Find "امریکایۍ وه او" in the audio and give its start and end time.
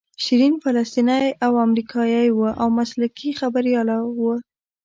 1.65-2.67